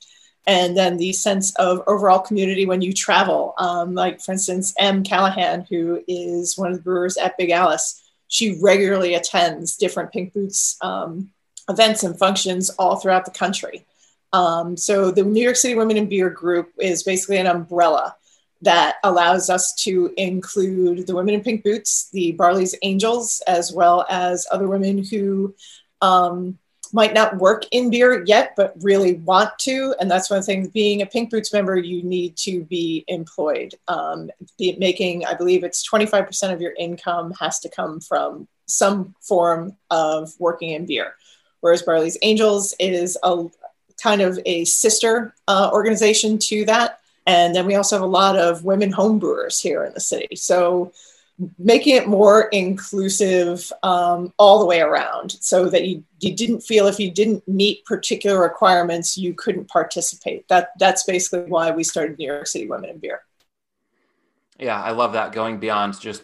[0.51, 3.53] and then the sense of overall community when you travel.
[3.57, 5.01] Um, like, for instance, M.
[5.01, 10.33] Callahan, who is one of the brewers at Big Alice, she regularly attends different Pink
[10.33, 11.31] Boots um,
[11.69, 13.85] events and functions all throughout the country.
[14.33, 18.17] Um, so, the New York City Women in Beer group is basically an umbrella
[18.61, 24.05] that allows us to include the women in pink boots, the Barley's Angels, as well
[24.09, 25.55] as other women who
[26.01, 26.59] um,
[26.93, 29.95] might not work in beer yet, but really want to.
[29.99, 30.67] And that's one thing.
[30.67, 33.75] Being a Pink Boots member, you need to be employed.
[33.87, 39.15] Um, be making, I believe it's 25% of your income has to come from some
[39.21, 41.15] form of working in beer.
[41.61, 43.45] Whereas Barley's Angels is a
[44.01, 46.99] kind of a sister uh, organization to that.
[47.27, 50.35] And then we also have a lot of women homebrewers here in the city.
[50.35, 50.91] So
[51.57, 56.87] making it more inclusive um, all the way around so that you, you didn't feel
[56.87, 60.47] if you didn't meet particular requirements, you couldn't participate.
[60.49, 63.21] That, that's basically why we started New York City Women in Beer.
[64.59, 66.23] Yeah, I love that going beyond just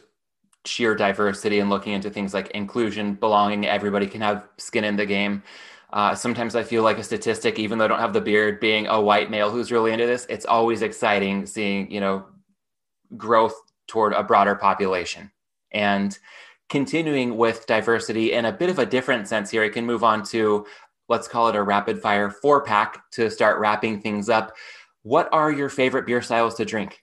[0.66, 5.06] sheer diversity and looking into things like inclusion, belonging, everybody can have skin in the
[5.06, 5.42] game.
[5.92, 8.88] Uh, sometimes I feel like a statistic, even though I don't have the beard, being
[8.88, 12.26] a white male who's really into this, it's always exciting seeing, you know,
[13.16, 13.56] growth
[13.88, 15.32] toward a broader population.
[15.72, 16.18] And
[16.70, 20.24] continuing with diversity in a bit of a different sense here, I can move on
[20.26, 20.66] to
[21.10, 24.56] let's call it a rapid fire four pack to start wrapping things up.
[25.04, 27.02] What are your favorite beer styles to drink?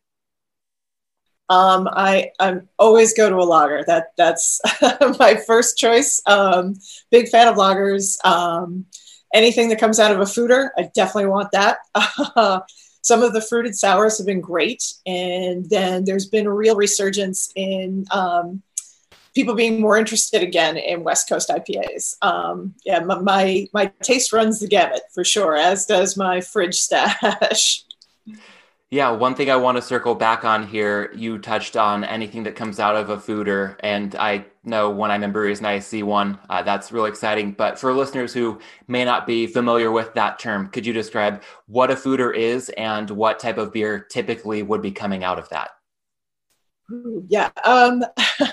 [1.49, 3.85] Um, I I always go to a lager.
[3.87, 4.61] That that's
[5.19, 6.23] my first choice.
[6.27, 6.75] Um,
[7.11, 8.23] big fan of lagers.
[8.25, 8.87] Um,
[9.33, 11.79] anything that comes out of a foeder, I definitely want that.
[13.05, 17.53] some of the fruited sours have been great, and then there's been a real resurgence
[17.55, 18.63] in um,
[19.35, 22.17] people being more interested again in West Coast IPAs.
[22.23, 26.81] Um, yeah, my, my my taste runs the gamut for sure, as does my fridge
[26.81, 27.85] stash.
[28.91, 32.55] Yeah, one thing I want to circle back on here, you touched on anything that
[32.55, 33.77] comes out of a foeder.
[33.81, 37.53] And I know when I'm in breweries and I see one, uh, that's really exciting.
[37.53, 41.91] But for listeners who may not be familiar with that term, could you describe what
[41.91, 45.71] a foeder is and what type of beer typically would be coming out of that?
[47.29, 48.05] Yeah, um,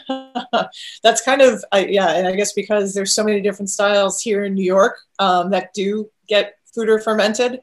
[1.03, 2.15] that's kind of, uh, yeah.
[2.15, 5.73] And I guess because there's so many different styles here in New York um, that
[5.73, 7.59] do get foeder fermented.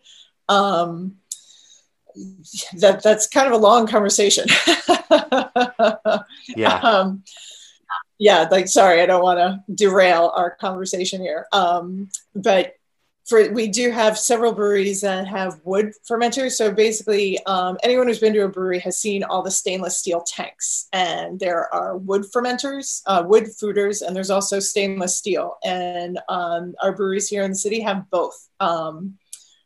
[0.48, 1.16] Um,
[2.78, 4.46] that that's kind of a long conversation.
[6.56, 6.78] yeah.
[6.80, 7.22] Um,
[8.18, 11.46] yeah, like sorry, I don't want to derail our conversation here.
[11.52, 12.74] Um, but
[13.28, 16.52] for we do have several breweries that have wood fermenters.
[16.52, 20.22] So basically, um, anyone who's been to a brewery has seen all the stainless steel
[20.22, 25.58] tanks, and there are wood fermenters, uh, wood foeders, and there's also stainless steel.
[25.64, 28.48] And um, our breweries here in the city have both.
[28.60, 29.18] Um,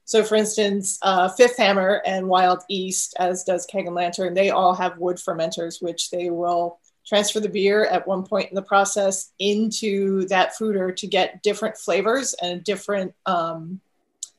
[0.05, 4.51] so, for instance, uh, Fifth Hammer and Wild East, as does Keg and Lantern, they
[4.51, 8.63] all have wood fermenters, which they will transfer the beer at one point in the
[8.63, 13.81] process into that foeder to get different flavors and different, um,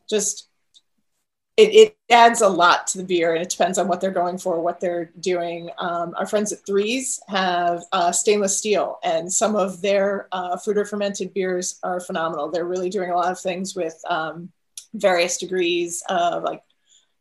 [0.10, 0.48] just
[1.56, 4.38] it, it, adds a lot to the beer and it depends on what they're going
[4.38, 5.70] for, what they're doing.
[5.80, 10.88] Um, our friends at Threes have uh, stainless steel, and some of their uh, foeder
[10.88, 12.52] fermented beers are phenomenal.
[12.52, 14.52] They're really doing a lot of things with um,
[14.94, 16.62] various degrees of like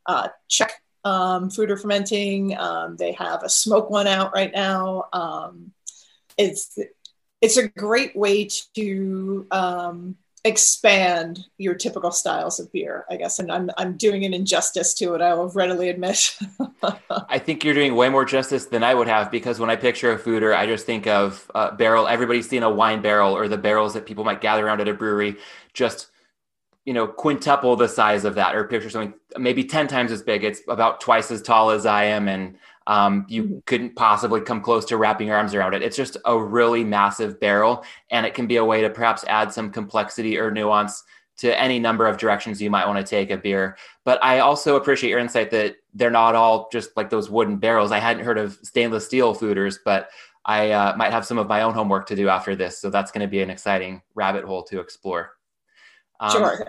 [0.07, 2.57] uh, Czech um, foeder fermenting.
[2.57, 5.05] Um, they have a smoke one out right now.
[5.12, 5.73] Um,
[6.39, 6.79] it's
[7.41, 13.39] it's a great way to um, expand your typical styles of beer, I guess.
[13.39, 16.37] And I'm, I'm doing an injustice to it, I will readily admit.
[17.29, 20.12] I think you're doing way more justice than I would have because when I picture
[20.12, 22.09] a foeder, I just think of a barrel.
[22.09, 24.95] Everybody's seen a wine barrel or the barrels that people might gather around at a
[24.95, 25.37] brewery,
[25.75, 26.09] just
[26.85, 30.45] you know, quintuple the size of that, or picture something maybe 10 times as big.
[30.45, 32.28] It's about twice as tall as I am.
[32.28, 32.57] And
[32.87, 33.59] um, you mm-hmm.
[33.66, 35.83] couldn't possibly come close to wrapping your arms around it.
[35.83, 39.53] It's just a really massive barrel, and it can be a way to perhaps add
[39.53, 41.05] some complexity or nuance
[41.39, 43.76] to any number of directions you might want to take a beer.
[44.05, 47.91] But I also appreciate your insight that they're not all just like those wooden barrels.
[47.91, 50.11] I hadn't heard of stainless steel foeders, but
[50.45, 52.78] I uh, might have some of my own homework to do after this.
[52.78, 55.33] So that's going to be an exciting rabbit hole to explore.
[56.23, 56.66] Um, sure.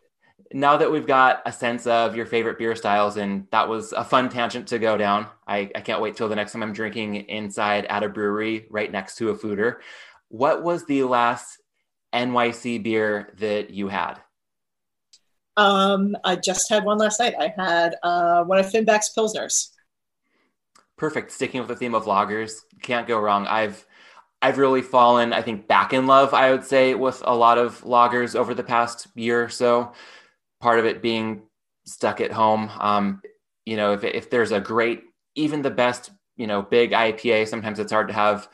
[0.52, 4.04] now that we've got a sense of your favorite beer styles, and that was a
[4.04, 7.14] fun tangent to go down, I, I can't wait till the next time I'm drinking
[7.14, 9.76] inside at a brewery right next to a foeder.
[10.28, 11.58] What was the last
[12.12, 14.14] NYC beer that you had?
[15.56, 17.34] Um, I just had one last night.
[17.38, 19.70] I had uh, one of Finback's Pilsners.
[20.96, 21.30] Perfect.
[21.30, 23.46] Sticking with the theme of lagers, can't go wrong.
[23.46, 23.86] I've
[24.40, 26.32] I've really fallen, I think, back in love.
[26.32, 29.92] I would say with a lot of lagers over the past year or so
[30.60, 31.42] part of it being
[31.86, 32.70] stuck at home.
[32.80, 33.22] Um,
[33.64, 35.02] you know, if, if there's a great,
[35.34, 38.48] even the best, you know, big IPA, sometimes it's hard to have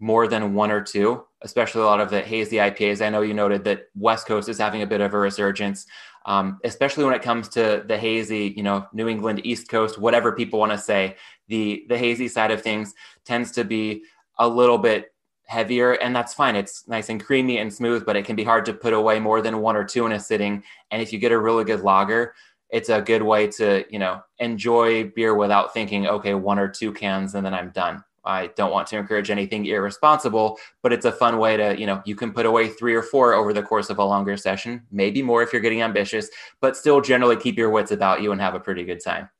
[0.00, 3.04] more than one or two, especially a lot of the hazy IPAs.
[3.04, 5.86] I know you noted that West Coast is having a bit of a resurgence,
[6.26, 10.32] um, especially when it comes to the hazy, you know, New England, East Coast, whatever
[10.32, 11.16] people want to say.
[11.48, 14.02] The the hazy side of things tends to be
[14.38, 15.12] a little bit
[15.48, 16.56] heavier and that's fine.
[16.56, 19.42] It's nice and creamy and smooth but it can be hard to put away more
[19.42, 20.62] than one or two in a sitting.
[20.90, 22.34] And if you get a really good lager
[22.70, 26.92] it's a good way to you know enjoy beer without thinking okay one or two
[26.92, 28.02] cans and then i'm done.
[28.24, 32.02] I don't want to encourage anything irresponsible but it's a fun way to you know
[32.04, 35.22] you can put away three or four over the course of a longer session maybe
[35.22, 36.28] more if you're getting ambitious
[36.60, 39.30] but still generally keep your wits about you and have a pretty good time.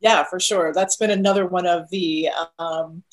[0.00, 0.72] Yeah for sure.
[0.72, 3.04] That's been another one of the um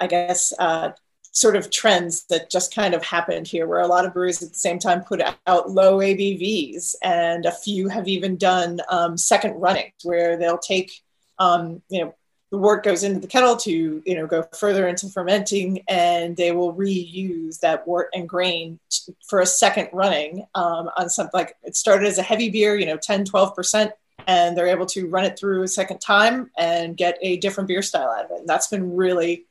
[0.00, 0.90] I guess, uh,
[1.32, 4.48] sort of trends that just kind of happened here, where a lot of breweries at
[4.48, 9.54] the same time put out low ABVs, and a few have even done um, second
[9.54, 11.00] runnings, where they'll take,
[11.38, 12.14] um, you know,
[12.50, 16.50] the wort goes into the kettle to, you know, go further into fermenting, and they
[16.50, 21.54] will reuse that wort and grain t- for a second running um, on something like
[21.62, 23.92] it started as a heavy beer, you know, 10, 12 percent
[24.26, 27.80] and they're able to run it through a second time and get a different beer
[27.80, 28.40] style out of it.
[28.40, 29.46] And that's been really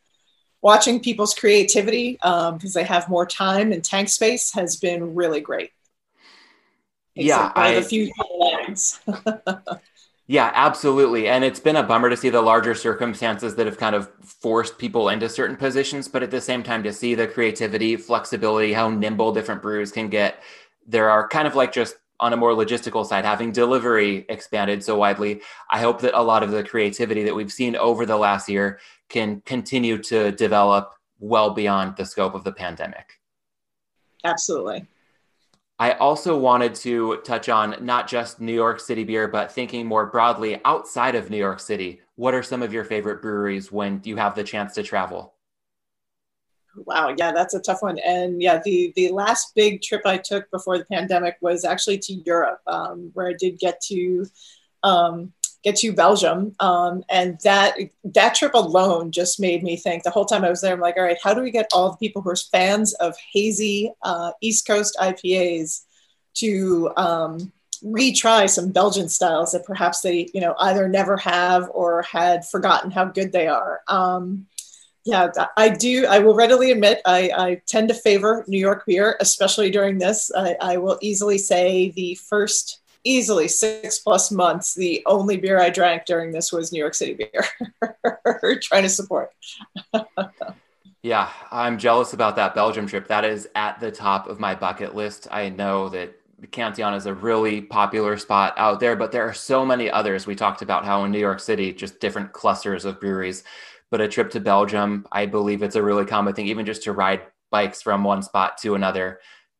[0.61, 5.41] watching people's creativity because um, they have more time and tank space has been really
[5.41, 5.71] great.
[7.15, 8.11] yeah, I, a few
[8.65, 8.99] things.
[10.27, 11.27] yeah, absolutely.
[11.27, 14.77] And it's been a bummer to see the larger circumstances that have kind of forced
[14.77, 18.89] people into certain positions, but at the same time, to see the creativity, flexibility, how
[18.89, 20.41] nimble different brews can get.
[20.87, 24.97] There are kind of like just on a more logistical side, having delivery expanded so
[24.97, 28.49] widely, I hope that a lot of the creativity that we've seen over the last
[28.49, 28.79] year
[29.09, 33.19] can continue to develop well beyond the scope of the pandemic.
[34.23, 34.87] Absolutely.
[35.79, 40.07] I also wanted to touch on not just New York City beer, but thinking more
[40.07, 42.01] broadly outside of New York City.
[42.15, 45.35] What are some of your favorite breweries when you have the chance to travel?
[46.75, 47.99] Wow, yeah, that's a tough one.
[47.99, 52.13] And yeah, the the last big trip I took before the pandemic was actually to
[52.13, 54.25] Europe, um, where I did get to
[54.83, 55.33] um,
[55.75, 60.03] to Belgium, um, and that that trip alone just made me think.
[60.03, 61.91] The whole time I was there, I'm like, all right, how do we get all
[61.91, 65.83] the people who are fans of hazy uh, East Coast IPAs
[66.35, 67.51] to um,
[67.83, 72.91] retry some Belgian styles that perhaps they, you know, either never have or had forgotten
[72.91, 73.81] how good they are.
[73.87, 74.47] Um,
[75.07, 76.05] yeah, I do.
[76.05, 80.29] I will readily admit I, I, tend to favor New York beer, especially during this.
[80.35, 85.69] I, I, will easily say the first, easily six plus months, the only beer I
[85.69, 87.45] drank during this was New York City beer.
[88.61, 89.31] Trying to support.
[91.03, 93.07] yeah, I'm jealous about that Belgium trip.
[93.07, 95.27] That is at the top of my bucket list.
[95.31, 96.13] I know that
[96.51, 100.27] Cantillon is a really popular spot out there, but there are so many others.
[100.27, 103.43] We talked about how in New York City, just different clusters of breweries
[103.89, 106.91] but a trip to Belgium, I believe it's a really common thing, even just to
[106.91, 107.21] ride
[107.51, 109.19] bikes from one spot to another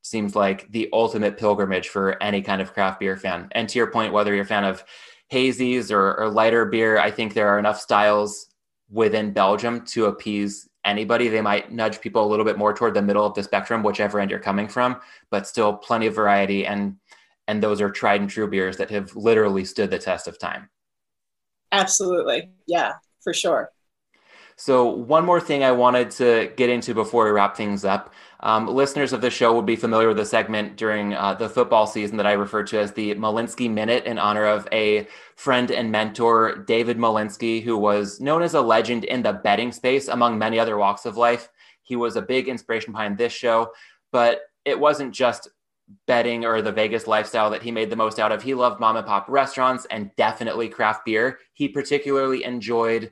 [0.10, 3.50] seems like the ultimate pilgrimage for any kind of craft beer fan.
[3.52, 4.84] And to your point, whether you're a fan of
[5.32, 8.48] hazies or, or lighter beer, I think there are enough styles
[8.90, 11.28] within Belgium to appease anybody.
[11.28, 14.20] They might nudge people a little bit more toward the middle of the spectrum, whichever
[14.20, 15.00] end you're coming from,
[15.30, 16.66] but still plenty of variety.
[16.66, 16.98] And
[17.50, 20.70] and those are tried and true beers that have literally stood the test of time.
[21.72, 22.50] Absolutely.
[22.66, 23.72] Yeah, for sure.
[24.60, 28.12] So, one more thing I wanted to get into before we wrap things up.
[28.40, 31.86] Um, listeners of the show will be familiar with the segment during uh, the football
[31.86, 35.92] season that I refer to as the Malinsky Minute in honor of a friend and
[35.92, 40.58] mentor, David Malinsky, who was known as a legend in the betting space among many
[40.58, 41.50] other walks of life.
[41.84, 43.74] He was a big inspiration behind this show,
[44.12, 45.50] but it wasn't just
[46.08, 48.42] betting or the Vegas lifestyle that he made the most out of.
[48.42, 51.38] He loved mom and pop restaurants and definitely craft beer.
[51.54, 53.12] He particularly enjoyed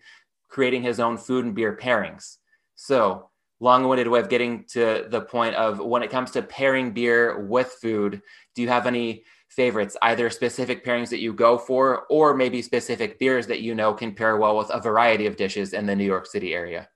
[0.55, 2.37] creating his own food and beer pairings.
[2.75, 3.29] So,
[3.59, 7.75] long-winded way of getting to the point of when it comes to pairing beer with
[7.81, 8.21] food,
[8.55, 13.19] do you have any favorites, either specific pairings that you go for or maybe specific
[13.19, 16.05] beers that you know can pair well with a variety of dishes in the New
[16.05, 16.87] York City area?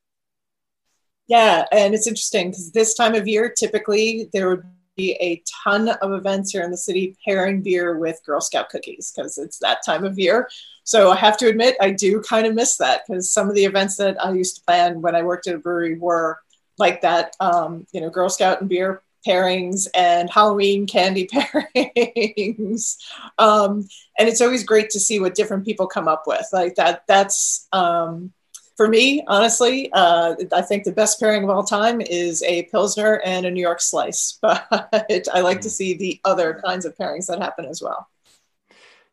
[1.28, 4.64] Yeah, and it's interesting because this time of year, typically there would
[5.00, 9.14] be a ton of events here in the city pairing beer with Girl Scout cookies
[9.16, 10.50] because it's that time of year.
[10.84, 13.66] So I have to admit, I do kind of miss that because some of the
[13.66, 16.40] events that I used to plan when I worked at a brewery were
[16.78, 22.98] like that, um, you know, Girl Scout and beer pairings and Halloween candy pairings.
[23.38, 23.88] um,
[24.18, 26.48] and it's always great to see what different people come up with.
[26.52, 28.34] Like that, that's, um,
[28.80, 33.16] for me, honestly, uh, I think the best pairing of all time is a Pilsner
[33.26, 34.40] and a New York slice.
[34.42, 35.72] But I like to mm.
[35.72, 38.08] see the other kinds of pairings that happen as well.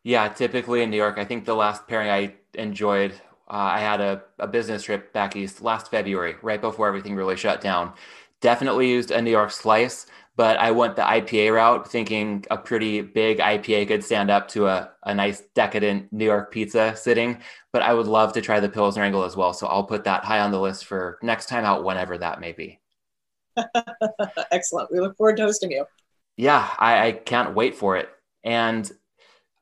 [0.03, 3.11] Yeah, typically in New York, I think the last pairing I enjoyed,
[3.49, 7.35] uh, I had a, a business trip back east last February, right before everything really
[7.35, 7.91] shut down.
[8.39, 10.05] Definitely used a New York slice,
[10.37, 14.67] but I went the IPA route, thinking a pretty big IPA could stand up to
[14.67, 17.39] a, a nice decadent New York pizza sitting.
[17.73, 19.51] But I would love to try the Pilsner angle as well.
[19.51, 22.51] So I'll put that high on the list for next time out, whenever that may
[22.51, 22.79] be.
[24.51, 24.91] Excellent.
[24.91, 25.85] We look forward to hosting you.
[26.37, 28.09] Yeah, I, I can't wait for it.
[28.43, 28.89] And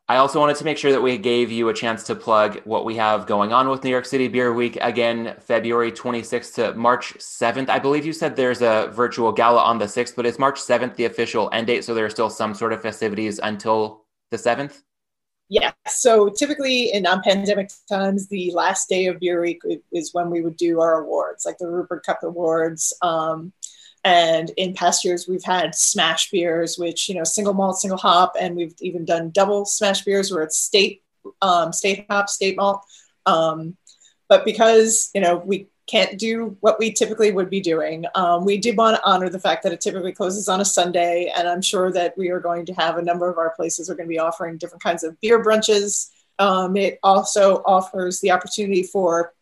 [0.08, 2.86] I also wanted to make sure that we gave you a chance to plug what
[2.86, 4.78] we have going on with New York City Beer Week.
[4.80, 7.70] Again, February 26th to March 7th.
[7.70, 10.96] I believe you said there's a virtual gala on the 6th, but it's March 7th,
[10.96, 11.84] the official end date.
[11.84, 14.84] So there are still some sort of festivities until the 7th?
[15.50, 15.72] Yeah.
[15.88, 20.42] So typically in non pandemic times, the last day of Beer Week is when we
[20.42, 22.94] would do our awards, like the Ruppert Cup Awards.
[23.02, 23.54] Um,
[24.06, 28.36] and in past years, we've had smash beers, which, you know, single malt, single hop,
[28.40, 31.02] and we've even done double smash beers where it's state,
[31.42, 32.86] um, state hop, state malt.
[33.26, 33.76] Um,
[34.30, 38.60] but because, you know, we can't do what we typically would be doing, um, we
[38.60, 41.34] did want to honor the fact that it typically closes on a Sunday.
[41.36, 43.96] And I'm sure that we are going to have a number of our places are
[43.96, 46.12] going to be offering different kinds of beer brunches.
[46.38, 49.34] Um, it also offers the opportunity for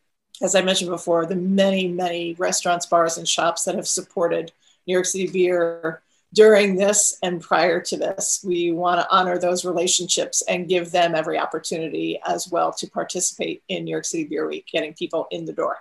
[0.41, 4.51] as I mentioned before, the many, many restaurants, bars, and shops that have supported
[4.87, 6.01] New York City beer
[6.33, 8.43] during this and prior to this.
[8.43, 13.63] We want to honor those relationships and give them every opportunity as well to participate
[13.69, 15.77] in New York City Beer Week, getting people in the door.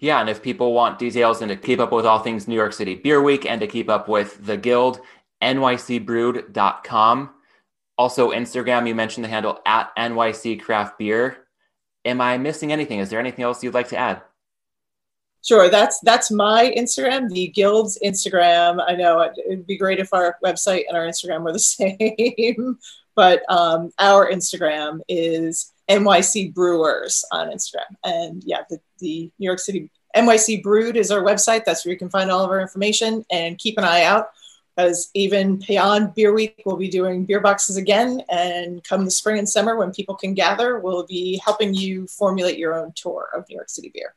[0.00, 2.72] Yeah, and if people want details and to keep up with all things New York
[2.72, 5.00] City Beer Week and to keep up with the Guild,
[5.42, 7.30] nycbrewed.com.
[7.96, 11.46] Also, Instagram, you mentioned the handle at NYC Craft Beer.
[12.10, 12.98] Am I missing anything?
[12.98, 14.20] Is there anything else you'd like to add?
[15.42, 18.84] Sure, that's that's my Instagram, the Guild's Instagram.
[18.86, 22.78] I know it, would be great if our website and our Instagram were the same,
[23.14, 29.60] but um, our Instagram is NYC Brewers on Instagram, and yeah, the, the New York
[29.60, 31.64] City NYC Brewed is our website.
[31.64, 33.24] That's where you can find all of our information.
[33.30, 34.30] And keep an eye out
[34.80, 38.22] because even beyond Beer Week, we'll be doing beer boxes again.
[38.30, 42.58] And come the spring and summer, when people can gather, we'll be helping you formulate
[42.58, 44.14] your own tour of New York City beer.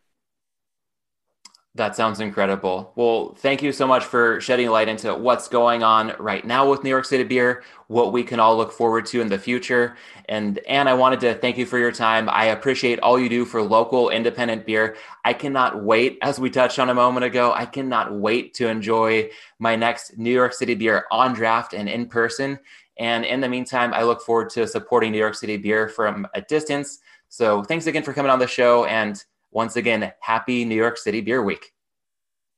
[1.75, 2.93] That sounds incredible.
[2.95, 6.83] Well, thank you so much for shedding light into what's going on right now with
[6.83, 9.97] New York City beer, what we can all look forward to in the future.
[10.29, 12.29] And Anne, I wanted to thank you for your time.
[12.29, 14.97] I appreciate all you do for local independent beer.
[15.25, 19.31] I cannot wait, as we touched on a moment ago, I cannot wait to enjoy
[19.57, 22.59] my next New York City beer on draft and in person.
[22.99, 26.41] And in the meantime, I look forward to supporting New York City beer from a
[26.41, 26.99] distance.
[27.29, 28.85] So thanks again for coming on the show.
[28.85, 29.23] And
[29.53, 31.71] once again, happy New York City Beer Week.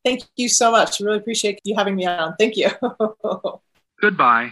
[0.04, 1.00] Thank you so much.
[1.00, 2.36] Really appreciate you having me on.
[2.38, 2.70] Thank you.
[4.02, 4.52] Goodbye.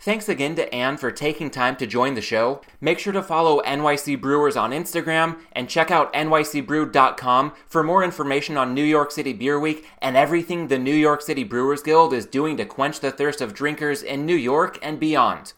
[0.00, 2.60] Thanks again to Anne for taking time to join the show.
[2.80, 8.56] Make sure to follow NYC Brewers on Instagram and check out nycbrew.com for more information
[8.56, 12.26] on New York City Beer Week and everything the New York City Brewers Guild is
[12.26, 15.52] doing to quench the thirst of drinkers in New York and beyond.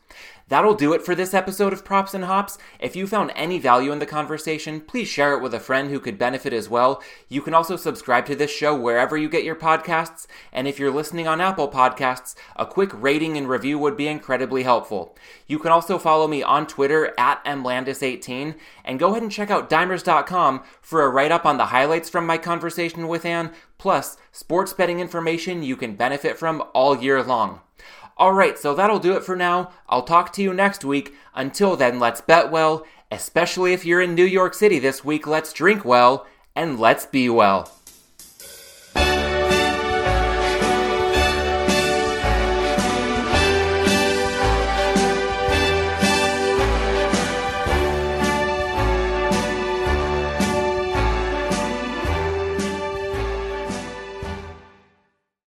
[0.51, 2.59] That'll do it for this episode of Props and Hops.
[2.80, 6.01] If you found any value in the conversation, please share it with a friend who
[6.01, 7.01] could benefit as well.
[7.28, 10.90] You can also subscribe to this show wherever you get your podcasts, and if you're
[10.90, 15.16] listening on Apple Podcasts, a quick rating and review would be incredibly helpful.
[15.46, 19.70] You can also follow me on Twitter at mlandis18, and go ahead and check out
[19.70, 24.72] dimers.com for a write up on the highlights from my conversation with Anne, plus sports
[24.72, 27.61] betting information you can benefit from all year long.
[28.20, 29.70] Alright, so that'll do it for now.
[29.88, 31.14] I'll talk to you next week.
[31.34, 35.26] Until then, let's bet well, especially if you're in New York City this week.
[35.26, 37.80] Let's drink well, and let's be well.